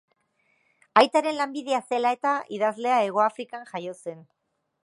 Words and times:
Aitaren 1.01 1.37
lanbidea 1.41 1.81
zela-eta, 1.93 2.33
idazlea 2.57 2.99
Hegoafrikan 3.05 3.73
jaio 3.75 3.99
zen. 4.09 4.29